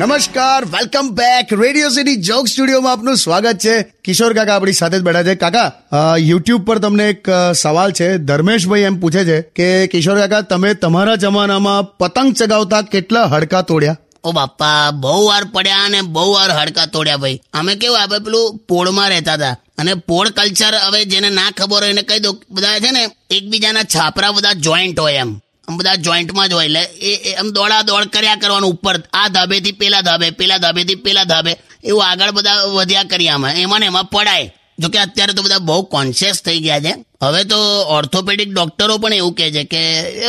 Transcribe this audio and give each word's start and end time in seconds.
નમસ્કાર 0.00 0.64
welcome 0.64 1.08
back 1.10 1.52
radio 1.52 1.88
city 1.88 2.16
joke 2.16 2.46
સ્ટુડિયોમાં 2.46 2.92
આપનું 2.92 3.16
સ્વાગત 3.16 3.58
છે. 3.58 3.82
કિશોર 3.82 4.32
કાકા 4.32 4.56
આપણી 4.56 4.72
સાથે 4.72 4.98
જ 4.98 5.02
બેઠા 5.02 5.22
છે. 5.22 5.34
કાકા 5.34 5.72
યુટ્યુબ 6.16 6.64
પર 6.64 6.78
તમને 6.78 7.10
એક 7.10 7.26
સવાલ 7.54 7.92
છે. 7.92 8.16
ધર્મેશભાઈ 8.18 8.80
એમ 8.80 9.00
પૂછે 9.00 9.24
છે 9.24 9.40
કે, 9.42 9.86
કિશોર 9.86 10.20
કાકા, 10.20 10.40
તમે 10.40 10.74
તમારા 10.74 11.16
જમાનામાં 11.16 11.98
પતંગ 11.98 12.32
ચગાવતા 12.32 12.82
કેટલા 12.82 13.24
હડકા 13.24 13.62
તોડ્યા? 13.62 13.96
ઓ 14.24 14.32
બાપા, 14.32 14.90
બહુ 14.90 15.26
વાર 15.26 15.44
પડ્યા 15.44 15.76
અને 15.76 16.02
બહુ 16.02 16.32
વાર 16.32 16.50
હડકા 16.50 16.86
તોડ્યા 16.86 17.16
ભાઈ. 17.16 17.40
અમે 17.52 17.74
કેવું 17.74 18.02
આપણે 18.02 18.18
પેલું 18.18 18.56
પોળમાં 18.68 19.08
રહેતા 19.08 19.32
હતા. 19.32 19.56
અને 19.78 19.94
પોળ 19.94 20.28
કલ્ચર 20.28 20.74
હવે 20.74 21.04
જેને 21.04 21.30
ના 21.30 21.50
ખબર 21.50 21.80
હોય 21.80 21.90
એને 21.90 22.02
કહી 22.02 22.18
દો 22.18 22.36
બધા 22.50 22.78
છે 22.78 22.90
ને, 22.90 23.08
એકબીજાના 23.30 23.82
છાપરા 23.82 24.30
બધા 24.30 24.52
જોઈન્ટ 24.52 25.00
હોય 25.00 25.12
એમ. 25.12 25.43
બધા 25.70 25.94
જોઈન્ટમાં 25.94 26.48
જ 26.48 26.52
હોય 26.52 26.64
એટલે 26.64 26.80
એ 26.80 27.34
આમ 27.34 27.50
દોડા 27.50 27.82
દોડ 27.82 28.04
કર્યા 28.04 28.36
કરવાનું 28.36 28.70
ઉપર. 28.70 29.02
આ 29.12 29.28
ધાબેથી 29.28 29.72
પેલા 29.72 30.00
ધાબે 30.00 30.30
પેલા 30.30 30.58
ધાબેથી 30.58 30.94
પેલા 30.94 31.24
ધાબે. 31.24 31.56
એવું 31.84 32.06
આગળ 32.06 32.30
બધા 32.30 32.62
વધ્યા 32.62 33.02
કર્યા 33.02 33.34
આમાં. 33.34 33.54
એમાં 33.54 33.80
ને 33.80 33.86
એમાં 33.86 34.04
પડાય. 34.04 34.54
જોકે 34.78 34.98
અત્યારે 34.98 35.32
તો 35.32 35.42
બધા 35.42 35.58
બહુ 35.58 35.82
કોન્શિયસ 35.82 36.42
થઈ 36.42 36.60
ગયા 36.60 36.80
છે. 36.80 36.94
હવે 37.22 37.44
તો 37.44 37.56
ઓર્થોપેડિક 37.82 38.52
ડોક્ટરો 38.52 38.98
પણ 38.98 39.12
એવું 39.12 39.34
કહે 39.34 39.50
છે 39.50 39.64
કે 39.64 39.80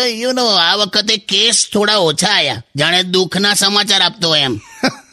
યુ 0.09 0.31
નો 0.31 0.45
આ 0.45 0.75
વખતે 0.75 1.17
કેસ 1.17 1.69
થોડા 1.73 1.97
ઓછા 1.97 2.27
આવ્યા 2.27 2.63
જાણે 2.75 3.03
દુઃખના 3.03 3.53
સમાચાર 3.53 4.01
આપતો 4.01 4.29
હોય 4.29 4.39
એમ. 4.39 4.59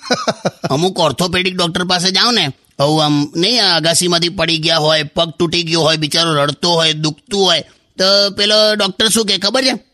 અમુક 0.70 0.98
ઓર્થોપેડિક 0.98 1.57
ડોક્ટર 1.57 1.84
પાસે 1.84 2.11
જાઓ 2.11 2.31
ને 2.31 2.53
આવું 2.79 3.05
આમ 3.05 3.33
નહીં 3.37 3.65
અગાસીમાંથી 3.65 4.29
પડી 4.29 4.59
ગયા 4.59 4.77
હોય 4.77 5.03
પગ 5.03 5.31
તૂટી 5.31 5.62
ગયો 5.62 5.81
હોય 5.81 5.97
બિચારો 5.97 6.34
રડતો 6.34 6.70
હોય 6.70 6.93
દુખતું 6.93 7.45
હોય. 7.45 7.61
તો 7.98 8.31
પેલો 8.31 8.75
ડોક્ટર 8.75 9.09
શું 9.09 9.27
કે 9.27 9.39
ખબર 9.39 9.65
છે? 9.65 9.91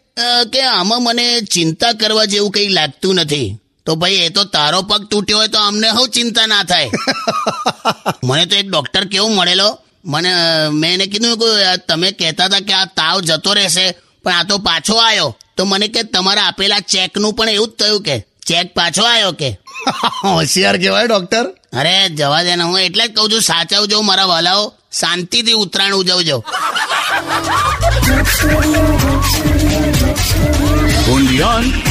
કે 0.53 0.63
આમાં 0.63 1.03
મને 1.03 1.41
ચિંતા 1.41 1.93
કરવા 1.93 2.25
જેવું 2.25 2.51
કંઈ 2.51 2.69
લાગતું 2.69 3.15
નથી. 3.15 3.57
તો 3.87 3.97
ભાઈ 3.97 4.15
એ 4.15 4.29
તો 4.29 4.45
તારો 4.45 4.83
પગ 4.83 5.03
તૂટ્યો 5.11 5.39
હોય 5.39 5.49
તો 5.49 5.59
અમને 5.59 5.89
હું 5.89 6.09
ચિંતા 6.09 6.47
ના 6.47 6.63
થાય. 6.63 6.91
મને 8.27 8.47
તો 8.47 8.57
એક 8.57 8.69
ડોક્ટર 8.71 9.05
કેવું 9.05 9.35
મળેલો? 9.35 9.79
મને 10.05 10.33
મેં 10.71 10.93
એને 10.93 11.07
કીધું 11.07 11.39
કે 11.39 11.47
તમે 11.89 12.13
કહેતા 12.13 12.45
હતા 12.45 12.61
કે 12.61 12.75
આ 12.75 12.85
તાવ 12.85 13.21
જતો 13.21 13.55
રહેશે 13.55 13.87
પણ 14.25 14.33
આ 14.33 14.43
તો 14.43 14.59
પાછો 14.59 14.97
આવ્યો 14.97 15.31
તો 15.57 15.65
મને 15.65 15.89
કે 15.89 16.03
તમારા 16.03 16.47
આપેલા 16.47 16.81
ચેકનું 16.81 17.35
પણ 17.35 17.49
એવું 17.49 17.69
જ 17.69 17.75
થયું 17.79 18.03
કે? 18.03 18.17
ચેક 18.47 18.75
પાછો 18.75 19.03
આવ્યો 19.05 19.33
કે? 19.33 19.51
હોશિયાર 20.23 20.77
કહેવાય 20.77 21.07
ડોક્ટર. 21.07 21.47
અરે 21.73 22.09
જવા 22.09 22.43
દે 22.43 22.57
ને 22.57 22.63
હું 22.63 22.81
એટલે 22.81 23.05
જ 23.09 23.13
કહું 23.13 23.31
છું 23.31 23.43
સાચવજો 23.43 24.03
મારા 24.03 24.27
વાલાઓ. 24.27 24.73
શાંતિથી 24.93 25.53
ઉત્તરાયણ 25.53 25.95
ઉજવજો. 25.95 26.45
Only 31.11 31.41
on 31.43 31.88